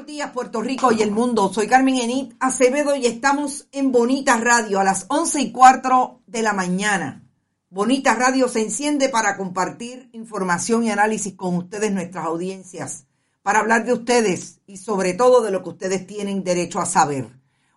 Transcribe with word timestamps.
buenos 0.00 0.16
días, 0.16 0.30
Puerto 0.30 0.62
Rico 0.62 0.92
y 0.92 1.02
el 1.02 1.10
mundo. 1.10 1.52
Soy 1.52 1.66
Carmen 1.66 1.96
Enit 1.96 2.32
Acevedo 2.40 2.96
y 2.96 3.04
estamos 3.04 3.68
en 3.70 3.92
Bonita 3.92 4.38
Radio 4.38 4.80
a 4.80 4.84
las 4.84 5.04
once 5.08 5.42
y 5.42 5.52
cuatro 5.52 6.22
de 6.26 6.40
la 6.40 6.54
mañana. 6.54 7.28
Bonita 7.68 8.14
Radio 8.14 8.48
se 8.48 8.62
enciende 8.62 9.10
para 9.10 9.36
compartir 9.36 10.08
información 10.14 10.84
y 10.84 10.90
análisis 10.90 11.34
con 11.34 11.54
ustedes, 11.54 11.92
nuestras 11.92 12.24
audiencias, 12.24 13.08
para 13.42 13.58
hablar 13.58 13.84
de 13.84 13.92
ustedes 13.92 14.62
y 14.66 14.78
sobre 14.78 15.12
todo 15.12 15.42
de 15.42 15.50
lo 15.50 15.62
que 15.62 15.68
ustedes 15.68 16.06
tienen 16.06 16.44
derecho 16.44 16.80
a 16.80 16.86
saber. 16.86 17.28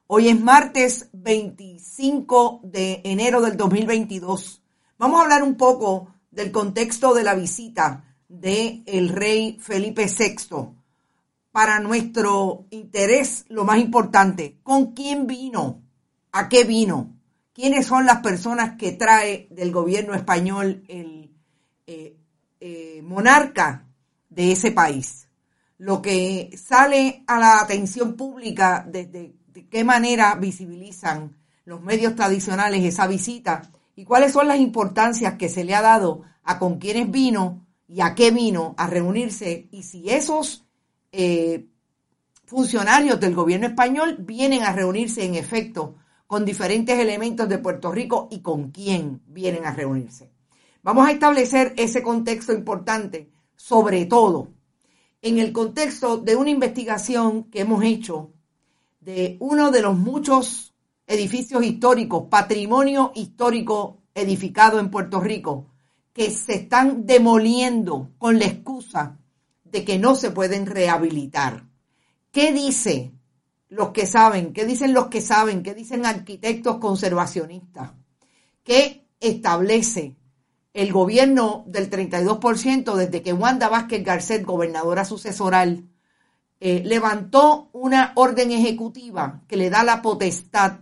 Hoy 0.08 0.30
es 0.30 0.40
martes 0.40 1.10
25 1.12 2.62
de 2.64 3.02
enero 3.04 3.42
del 3.42 3.58
2022. 3.58 4.64
Vamos 4.98 5.20
a 5.20 5.24
hablar 5.24 5.44
un 5.44 5.56
poco 5.56 6.08
del 6.32 6.54
contexto 6.54 7.14
de 7.14 7.24
la 7.24 7.36
visita 7.36 8.16
del 8.30 8.84
el 8.86 9.10
rey 9.10 9.58
Felipe 9.60 10.06
VI 10.06 10.83
para 11.54 11.80
nuestro 11.80 12.66
interés 12.72 13.46
lo 13.48 13.64
más 13.64 13.78
importante. 13.78 14.58
¿Con 14.64 14.94
quién 14.94 15.28
vino? 15.28 15.84
¿A 16.32 16.50
qué 16.50 16.64
vino? 16.64 17.16
¿Quiénes 17.54 17.86
son 17.86 18.08
las 18.08 18.22
personas 18.22 18.76
que 18.76 18.94
trae 18.94 19.48
del 19.52 19.72
gobierno 19.72 20.16
español 20.16 20.84
el 20.88 21.32
eh, 21.86 22.18
eh, 22.60 23.02
monarca 23.04 23.86
de 24.30 24.52
ese 24.52 24.72
país? 24.72 25.30
Lo 25.78 26.02
que 26.02 26.50
sale 26.58 27.24
a 27.28 27.38
la 27.38 27.60
atención 27.60 28.16
pública, 28.16 28.84
desde 28.90 29.36
de 29.54 29.70
qué 29.70 29.84
manera 29.84 30.34
visibilizan 30.34 31.38
los 31.66 31.84
medios 31.84 32.16
tradicionales 32.16 32.84
esa 32.84 33.06
visita 33.06 33.70
y 33.96 34.06
cuáles 34.06 34.34
son 34.34 34.48
las 34.48 34.58
importancias 34.58 35.36
que 35.36 35.50
se 35.50 35.64
le 35.64 35.76
ha 35.76 35.84
dado 35.84 36.24
a 36.44 36.58
con 36.58 36.80
quiénes 36.80 37.12
vino 37.12 37.68
y 37.88 38.02
a 38.02 38.16
qué 38.16 38.32
vino 38.32 38.74
a 38.76 38.88
reunirse 38.88 39.68
y 39.70 39.84
si 39.84 40.10
esos 40.10 40.66
eh, 41.14 41.68
funcionarios 42.46 43.20
del 43.20 43.36
gobierno 43.36 43.68
español 43.68 44.18
vienen 44.20 44.64
a 44.64 44.74
reunirse 44.74 45.24
en 45.24 45.36
efecto 45.36 45.96
con 46.26 46.44
diferentes 46.44 46.98
elementos 46.98 47.48
de 47.48 47.60
Puerto 47.60 47.92
Rico 47.92 48.28
y 48.32 48.42
con 48.42 48.72
quién 48.72 49.22
vienen 49.28 49.66
a 49.66 49.74
reunirse. 49.74 50.32
Vamos 50.82 51.08
a 51.08 51.12
establecer 51.12 51.74
ese 51.78 52.02
contexto 52.02 52.52
importante, 52.52 53.30
sobre 53.56 54.06
todo 54.08 54.50
en 55.22 55.38
el 55.38 55.54
contexto 55.54 56.18
de 56.18 56.36
una 56.36 56.50
investigación 56.50 57.46
que 57.46 57.62
hemos 57.62 57.84
hecho 57.84 58.34
de 59.00 59.38
uno 59.40 59.70
de 59.70 59.82
los 59.84 59.96
muchos 59.96 60.74
edificios 61.06 61.64
históricos, 61.64 62.26
patrimonio 62.28 63.12
histórico 63.14 64.02
edificado 64.16 64.80
en 64.80 64.90
Puerto 64.90 65.20
Rico, 65.20 65.68
que 66.12 66.32
se 66.32 66.56
están 66.56 67.06
demoliendo 67.06 68.12
con 68.18 68.40
la 68.40 68.46
excusa 68.46 69.20
de 69.74 69.84
que 69.84 69.98
no 69.98 70.16
se 70.16 70.30
pueden 70.30 70.68
rehabilitar. 70.68 71.66
¿Qué 72.32 72.54
dice 72.54 73.12
los 73.70 73.90
que 73.90 74.06
saben? 74.06 74.54
¿Qué 74.54 74.66
dicen 74.66 74.94
los 74.94 75.08
que 75.08 75.20
saben? 75.20 75.64
¿Qué 75.64 75.74
dicen 75.74 76.06
arquitectos 76.06 76.78
conservacionistas? 76.78 77.92
¿Qué 78.64 79.08
establece 79.20 80.16
el 80.76 80.94
gobierno 80.94 81.64
del 81.66 81.90
32% 81.90 82.94
desde 82.94 83.24
que 83.24 83.34
Wanda 83.34 83.68
Vázquez 83.68 84.04
Garcet, 84.04 84.46
gobernadora 84.46 85.06
sucesoral, 85.06 85.90
eh, 86.60 86.84
levantó 86.86 87.70
una 87.74 88.14
orden 88.16 88.52
ejecutiva 88.52 89.42
que 89.48 89.58
le 89.58 89.72
da 89.72 89.84
la 89.84 90.04
potestad 90.04 90.82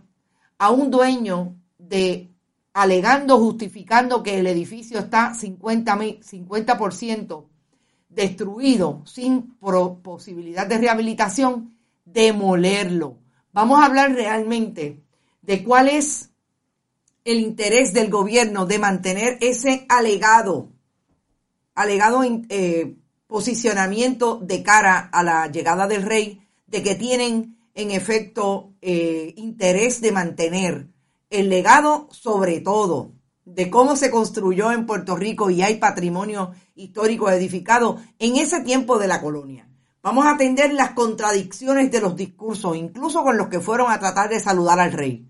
a 0.57 0.69
un 0.69 0.91
dueño 0.91 1.55
de 1.77 2.29
alegando, 2.73 3.39
justificando 3.39 4.21
que 4.21 4.39
el 4.39 4.47
edificio 4.47 4.99
está 4.99 5.33
50, 5.33 5.97
50% 5.97 7.50
destruido 8.11 9.03
sin 9.05 9.55
posibilidad 10.03 10.67
de 10.67 10.77
rehabilitación, 10.77 11.77
demolerlo. 12.05 13.17
Vamos 13.53 13.81
a 13.81 13.85
hablar 13.85 14.13
realmente 14.13 15.01
de 15.41 15.63
cuál 15.63 15.87
es 15.87 16.29
el 17.23 17.39
interés 17.39 17.93
del 17.93 18.09
gobierno 18.09 18.65
de 18.65 18.79
mantener 18.79 19.37
ese 19.41 19.85
alegado, 19.89 20.69
alegado 21.73 22.23
eh, 22.23 22.95
posicionamiento 23.27 24.37
de 24.37 24.61
cara 24.61 24.99
a 24.99 25.23
la 25.23 25.47
llegada 25.47 25.87
del 25.87 26.03
rey, 26.03 26.41
de 26.67 26.83
que 26.83 26.95
tienen 26.95 27.57
en 27.73 27.91
efecto 27.91 28.73
eh, 28.81 29.33
interés 29.37 30.01
de 30.01 30.11
mantener 30.11 30.87
el 31.29 31.49
legado 31.49 32.09
sobre 32.11 32.59
todo 32.59 33.13
de 33.55 33.69
cómo 33.69 33.95
se 33.95 34.09
construyó 34.09 34.71
en 34.71 34.85
Puerto 34.85 35.15
Rico 35.15 35.49
y 35.49 35.61
hay 35.61 35.75
patrimonio 35.75 36.51
histórico 36.75 37.29
edificado 37.29 37.97
en 38.17 38.37
ese 38.37 38.61
tiempo 38.61 38.97
de 38.97 39.07
la 39.07 39.21
colonia. 39.21 39.67
Vamos 40.01 40.25
a 40.25 40.31
atender 40.31 40.73
las 40.73 40.91
contradicciones 40.91 41.91
de 41.91 42.01
los 42.01 42.15
discursos, 42.15 42.77
incluso 42.77 43.23
con 43.23 43.37
los 43.37 43.49
que 43.49 43.59
fueron 43.59 43.91
a 43.91 43.99
tratar 43.99 44.29
de 44.29 44.39
saludar 44.39 44.79
al 44.79 44.93
rey. 44.93 45.27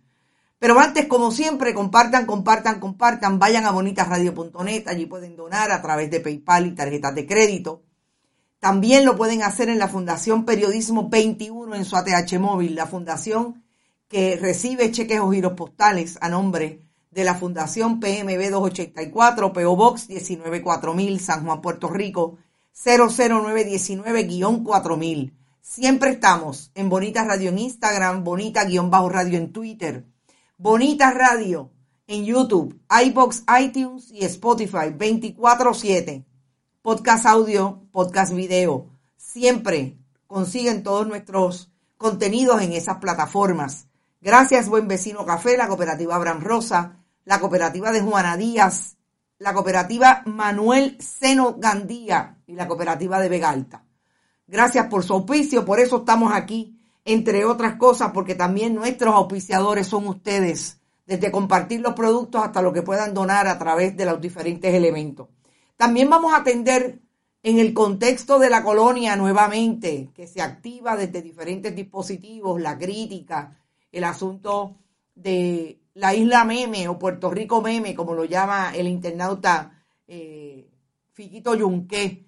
Pero 0.60 0.80
antes, 0.80 1.08
como 1.08 1.32
siempre, 1.32 1.74
compartan, 1.74 2.28
compartan, 2.28 2.80
compartan, 2.80 3.40
vayan 3.40 3.66
a 3.66 3.72
bonitasradio.net, 3.72 4.88
allí 4.88 5.08
pueden 5.08 5.36
donar 5.36 5.72
a 5.72 5.82
través 5.82 6.12
de 6.12 6.20
PayPal 6.20 6.68
y 6.68 6.76
tarjetas 6.76 7.16
de 7.16 7.26
crédito. 7.26 7.84
También 8.60 9.04
lo 9.04 9.18
pueden 9.18 9.42
hacer 9.42 9.70
en 9.70 9.80
la 9.80 9.88
Fundación 9.88 10.46
Periodismo 10.46 11.10
21 11.10 11.76
en 11.76 11.86
su 11.86 11.98
ATH 11.98 12.40
móvil, 12.40 12.76
la 12.76 12.86
fundación 12.86 13.64
que 14.08 14.38
recibe 14.40 14.92
cheques 14.92 15.20
o 15.20 15.32
giros 15.32 15.54
postales 15.54 16.20
a 16.22 16.30
nombre 16.30 16.91
de 17.12 17.24
la 17.26 17.36
Fundación 17.36 18.00
PMB 18.00 18.50
284, 18.50 19.54
PO 19.54 19.76
Box 19.76 20.10
194000, 20.10 21.20
San 21.20 21.46
Juan, 21.46 21.62
Puerto 21.62 21.90
Rico, 21.90 22.38
00919-4000. 22.74 25.34
Siempre 25.62 26.12
estamos 26.12 26.72
en 26.74 26.88
Bonita 26.90 27.26
Radio 27.26 27.50
en 27.50 27.60
Instagram, 27.60 28.24
Bonita-Radio 28.24 28.90
en 29.38 29.52
Twitter, 29.52 30.08
Bonita 30.58 31.12
Radio 31.12 31.74
en 32.08 32.24
YouTube, 32.26 32.80
iBox, 33.06 33.44
iTunes 33.62 34.10
y 34.12 34.24
Spotify 34.26 34.90
24-7. 34.98 36.26
Podcast 36.82 37.26
audio, 37.26 37.84
podcast 37.92 38.34
video. 38.34 38.88
Siempre 39.18 39.98
consiguen 40.28 40.82
todos 40.82 41.06
nuestros 41.08 41.74
contenidos 41.98 42.62
en 42.62 42.72
esas 42.74 42.98
plataformas. 42.98 43.88
Gracias, 44.22 44.70
Buen 44.70 44.88
Vecino 44.88 45.26
Café, 45.26 45.58
la 45.58 45.68
cooperativa 45.68 46.16
Abraham 46.16 46.42
Rosa, 46.42 47.01
la 47.26 47.40
cooperativa 47.40 47.92
de 47.92 48.02
Juana 48.02 48.38
Díaz, 48.38 48.98
la 49.40 49.54
cooperativa 49.54 50.24
Manuel 50.26 50.98
Seno 51.00 51.56
Gandía 51.58 52.38
y 52.46 52.54
la 52.54 52.68
cooperativa 52.68 53.20
de 53.20 53.30
Vega 53.30 53.50
Alta. 53.50 53.84
Gracias 54.48 54.88
por 54.88 55.04
su 55.04 55.14
auspicio, 55.14 55.66
por 55.66 55.80
eso 55.80 55.98
estamos 55.98 56.32
aquí, 56.34 56.78
entre 57.06 57.46
otras 57.46 57.76
cosas, 57.76 58.12
porque 58.14 58.36
también 58.36 58.76
nuestros 58.76 59.16
auspiciadores 59.16 59.88
son 59.88 60.08
ustedes, 60.08 60.80
desde 61.06 61.32
compartir 61.32 61.82
los 61.82 61.94
productos 61.94 62.44
hasta 62.44 62.62
lo 62.62 62.72
que 62.72 62.84
puedan 62.84 63.14
donar 63.14 63.48
a 63.48 63.58
través 63.58 63.98
de 63.98 64.06
los 64.06 64.22
diferentes 64.22 64.74
elementos. 64.74 65.30
También 65.76 66.10
vamos 66.10 66.34
a 66.34 66.38
atender 66.38 67.00
en 67.44 67.60
el 67.60 67.74
contexto 67.74 68.38
de 68.38 68.50
la 68.50 68.64
colonia 68.64 69.16
nuevamente, 69.16 70.12
que 70.14 70.28
se 70.28 70.42
activa 70.42 70.96
desde 70.96 71.22
diferentes 71.22 71.76
dispositivos, 71.76 72.62
la 72.62 72.78
crítica, 72.78 73.58
el 73.92 74.04
asunto 74.04 74.76
de 75.16 75.81
la 75.94 76.14
isla 76.14 76.46
meme 76.46 76.88
o 76.88 76.98
Puerto 76.98 77.30
Rico 77.30 77.62
meme, 77.62 77.96
como 77.96 78.14
lo 78.14 78.26
llama 78.26 78.74
el 78.76 78.88
internauta 78.88 79.84
eh, 80.08 80.70
Fiquito 81.12 81.56
Yunque, 81.56 82.28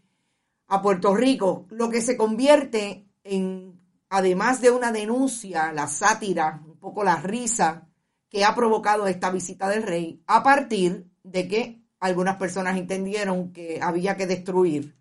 a 0.67 0.81
Puerto 0.81 1.15
Rico, 1.15 1.67
lo 1.69 1.89
que 1.89 2.01
se 2.01 2.17
convierte 2.17 3.07
en, 3.23 3.79
además 4.09 4.61
de 4.61 4.71
una 4.71 4.91
denuncia, 4.91 5.71
la 5.71 5.87
sátira, 5.87 6.61
un 6.65 6.79
poco 6.79 7.03
la 7.03 7.17
risa 7.17 7.87
que 8.29 8.43
ha 8.43 8.55
provocado 8.55 9.07
esta 9.07 9.29
visita 9.29 9.69
del 9.69 9.83
rey, 9.83 10.23
a 10.25 10.41
partir 10.41 11.07
de 11.23 11.47
que 11.47 11.83
algunas 11.99 12.37
personas 12.37 12.77
entendieron 12.77 13.53
que 13.53 13.79
había 13.81 14.17
que 14.17 14.27
destruir, 14.27 14.95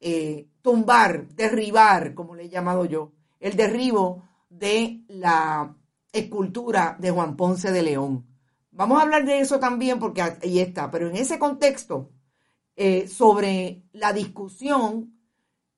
eh, 0.00 0.48
tumbar, 0.62 1.28
derribar, 1.28 2.14
como 2.14 2.34
le 2.34 2.44
he 2.44 2.48
llamado 2.48 2.84
yo, 2.86 3.12
el 3.38 3.56
derribo 3.56 4.24
de 4.48 5.04
la 5.08 5.76
escultura 6.12 6.96
de 6.98 7.10
Juan 7.10 7.36
Ponce 7.36 7.72
de 7.72 7.82
León. 7.82 8.26
Vamos 8.72 8.98
a 8.98 9.02
hablar 9.02 9.24
de 9.24 9.40
eso 9.40 9.58
también 9.58 9.98
porque 9.98 10.22
ahí 10.22 10.60
está, 10.60 10.90
pero 10.90 11.08
en 11.08 11.16
ese 11.16 11.38
contexto, 11.38 12.10
eh, 12.76 13.08
sobre 13.08 13.82
la 13.92 14.12
discusión 14.12 15.14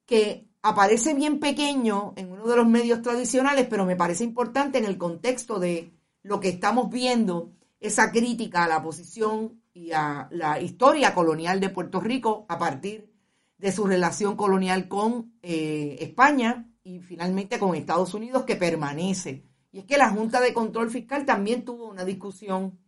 que 0.07 0.49
aparece 0.63 1.15
bien 1.15 1.41
pequeño 1.41 2.13
en 2.17 2.31
uno 2.31 2.47
de 2.47 2.57
los 2.57 2.67
medios 2.69 3.03
tradicionales, 3.03 3.67
pero 3.69 3.85
me 3.85 3.97
parece 3.97 4.25
importante 4.25 4.79
en 4.79 4.85
el 4.85 4.99
contexto 4.99 5.59
de 5.59 5.93
lo 6.23 6.39
que 6.39 6.51
estamos 6.51 6.91
viendo, 6.91 7.53
esa 7.81 8.13
crítica 8.13 8.65
a 8.65 8.69
la 8.69 8.83
posición 8.83 9.61
y 9.75 9.91
a 9.93 10.29
la 10.31 10.61
historia 10.61 11.15
colonial 11.15 11.59
de 11.59 11.71
Puerto 11.71 12.01
Rico 12.01 12.47
a 12.49 12.59
partir 12.59 13.11
de 13.59 13.73
su 13.73 13.87
relación 13.87 14.37
colonial 14.37 14.87
con 14.87 15.35
eh, 15.43 15.97
España 16.01 16.71
y 16.85 17.01
finalmente 17.01 17.59
con 17.59 17.75
Estados 17.75 18.15
Unidos, 18.15 18.45
que 18.45 18.57
permanece 18.57 19.45
y 19.73 19.81
es 19.81 19.85
que 19.87 19.97
la 19.97 20.11
Junta 20.11 20.41
de 20.41 20.53
Control 20.53 20.91
Fiscal 20.91 21.25
también 21.25 21.65
tuvo 21.65 21.87
una 21.87 22.05
discusión 22.05 22.79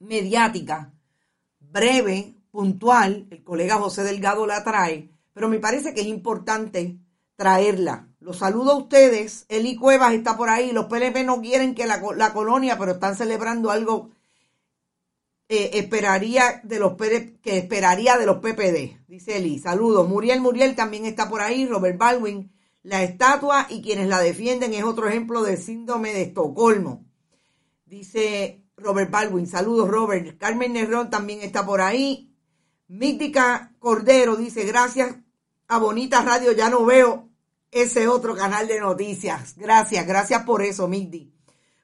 mediática, 0.00 0.92
breve, 1.60 2.34
puntual. 2.50 3.28
El 3.30 3.44
colega 3.44 3.78
José 3.78 4.02
Delgado 4.02 4.44
la 4.46 4.64
trae, 4.64 5.10
pero 5.32 5.48
me 5.48 5.60
parece 5.60 5.94
que 5.94 6.00
es 6.00 6.08
importante 6.08 6.98
traerla 7.36 8.08
Los 8.20 8.38
saludo 8.38 8.72
a 8.72 8.76
ustedes. 8.76 9.46
Eli 9.48 9.76
Cuevas 9.76 10.12
está 10.12 10.36
por 10.36 10.48
ahí. 10.48 10.72
Los 10.72 10.86
PLP 10.86 11.24
no 11.24 11.40
quieren 11.40 11.74
que 11.74 11.86
la, 11.86 12.00
la 12.16 12.32
colonia, 12.32 12.78
pero 12.78 12.92
están 12.92 13.16
celebrando 13.16 13.70
algo 13.70 14.10
eh, 15.48 15.70
esperaría 15.74 16.60
de 16.64 16.78
los 16.78 16.96
que 16.96 17.58
esperaría 17.58 18.16
de 18.16 18.26
los 18.26 18.38
PPD, 18.38 19.06
dice 19.06 19.36
Eli. 19.36 19.58
Saludos. 19.58 20.08
Muriel 20.08 20.40
Muriel 20.40 20.74
también 20.74 21.04
está 21.04 21.28
por 21.28 21.42
ahí. 21.42 21.66
Robert 21.66 21.98
Baldwin. 21.98 22.52
La 22.82 23.02
estatua 23.02 23.66
y 23.68 23.80
quienes 23.80 24.08
la 24.08 24.20
defienden 24.20 24.74
es 24.74 24.84
otro 24.84 25.08
ejemplo 25.08 25.42
del 25.42 25.58
síndrome 25.58 26.12
de 26.12 26.22
Estocolmo. 26.22 27.04
Dice 27.86 28.64
Robert 28.76 29.10
Baldwin. 29.10 29.46
Saludos, 29.46 29.88
Robert. 29.88 30.38
Carmen 30.38 30.72
Nerrón 30.72 31.10
también 31.10 31.42
está 31.42 31.64
por 31.64 31.80
ahí. 31.80 32.32
Mítica 32.88 33.72
Cordero 33.78 34.36
dice, 34.36 34.64
gracias 34.64 35.16
a 35.68 35.78
Bonita 35.78 36.22
Radio, 36.22 36.52
ya 36.52 36.68
no 36.68 36.84
veo 36.84 37.30
ese 37.70 38.06
otro 38.06 38.36
canal 38.36 38.68
de 38.68 38.80
noticias. 38.80 39.54
Gracias, 39.56 40.06
gracias 40.06 40.42
por 40.42 40.62
eso, 40.62 40.88
Migdi. 40.88 41.32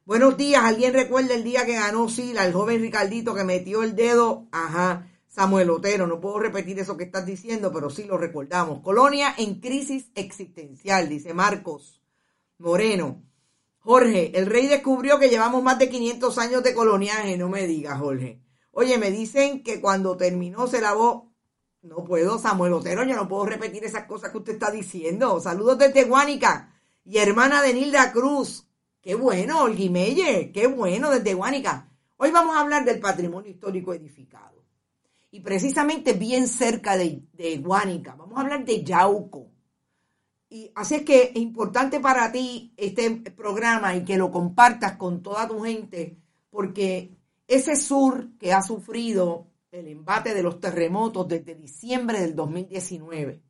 Buenos 0.04 0.36
días, 0.36 0.62
¿alguien 0.64 0.92
recuerda 0.92 1.34
el 1.34 1.44
día 1.44 1.64
que 1.64 1.74
ganó 1.74 2.08
Sila, 2.08 2.44
el 2.44 2.52
joven 2.52 2.82
Ricardito 2.82 3.34
que 3.34 3.44
metió 3.44 3.82
el 3.82 3.96
dedo? 3.96 4.46
Ajá, 4.52 5.06
Samuel 5.38 5.70
Otero, 5.70 6.08
no 6.08 6.20
puedo 6.20 6.40
repetir 6.40 6.80
eso 6.80 6.96
que 6.96 7.04
estás 7.04 7.24
diciendo, 7.24 7.70
pero 7.72 7.90
sí 7.90 8.02
lo 8.02 8.18
recordamos. 8.18 8.80
Colonia 8.80 9.32
en 9.38 9.60
crisis 9.60 10.10
existencial, 10.16 11.08
dice 11.08 11.32
Marcos 11.32 12.02
Moreno. 12.58 13.22
Jorge, 13.78 14.36
el 14.36 14.46
rey 14.46 14.66
descubrió 14.66 15.20
que 15.20 15.28
llevamos 15.28 15.62
más 15.62 15.78
de 15.78 15.88
500 15.88 16.38
años 16.38 16.64
de 16.64 16.74
coloniaje, 16.74 17.36
no 17.36 17.48
me 17.48 17.68
digas, 17.68 18.00
Jorge. 18.00 18.42
Oye, 18.72 18.98
me 18.98 19.12
dicen 19.12 19.62
que 19.62 19.80
cuando 19.80 20.16
terminó 20.16 20.66
se 20.66 20.80
lavó 20.80 21.32
no 21.82 22.02
puedo, 22.02 22.40
Samuel 22.40 22.72
Otero, 22.72 23.04
yo 23.04 23.14
no 23.14 23.28
puedo 23.28 23.46
repetir 23.46 23.84
esas 23.84 24.06
cosas 24.06 24.32
que 24.32 24.38
usted 24.38 24.54
está 24.54 24.72
diciendo. 24.72 25.38
Saludos 25.38 25.78
desde 25.78 26.02
Guánica 26.02 26.74
y 27.04 27.18
hermana 27.18 27.62
de 27.62 27.74
Nilda 27.74 28.10
Cruz. 28.10 28.66
Qué 29.00 29.14
bueno, 29.14 29.62
Olguimeye, 29.62 30.50
qué 30.50 30.66
bueno 30.66 31.12
desde 31.12 31.34
Guánica. 31.34 31.92
Hoy 32.16 32.32
vamos 32.32 32.56
a 32.56 32.60
hablar 32.60 32.84
del 32.84 32.98
patrimonio 32.98 33.52
histórico 33.52 33.94
edificado. 33.94 34.48
Y 35.30 35.40
precisamente 35.40 36.14
bien 36.14 36.48
cerca 36.48 36.96
de, 36.96 37.22
de 37.32 37.58
Guánica, 37.58 38.14
vamos 38.14 38.38
a 38.38 38.42
hablar 38.42 38.64
de 38.64 38.82
Yauco. 38.82 39.50
Y 40.48 40.72
así 40.74 40.96
es 40.96 41.02
que 41.02 41.22
es 41.24 41.36
importante 41.36 42.00
para 42.00 42.32
ti 42.32 42.72
este 42.76 43.10
programa 43.32 43.94
y 43.94 44.04
que 44.04 44.16
lo 44.16 44.30
compartas 44.30 44.96
con 44.96 45.22
toda 45.22 45.46
tu 45.46 45.60
gente, 45.60 46.16
porque 46.48 47.14
ese 47.46 47.76
sur 47.76 48.36
que 48.38 48.52
ha 48.52 48.62
sufrido 48.62 49.48
el 49.70 49.88
embate 49.88 50.34
de 50.34 50.42
los 50.42 50.60
terremotos 50.60 51.28
desde 51.28 51.54
diciembre 51.54 52.20
del 52.20 52.34
2019 52.34 53.42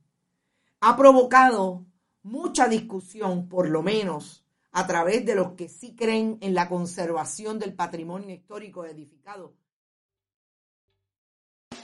ha 0.81 0.97
provocado 0.97 1.87
mucha 2.23 2.69
discusión, 2.69 3.49
por 3.49 3.69
lo 3.69 3.83
menos 3.83 4.45
a 4.71 4.87
través 4.87 5.25
de 5.25 5.35
los 5.35 5.53
que 5.53 5.69
sí 5.69 5.95
creen 5.95 6.39
en 6.41 6.55
la 6.55 6.69
conservación 6.69 7.59
del 7.59 7.75
patrimonio 7.75 8.35
histórico 8.35 8.85
edificado. 8.85 9.55